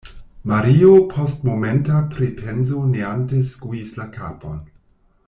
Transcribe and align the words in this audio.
Mario 0.51 0.93
post 1.11 1.43
momenta 1.49 1.99
pripenso 2.15 2.81
neante 2.97 3.45
skuis 3.53 3.97
la 4.03 4.09
kapon. 4.21 4.61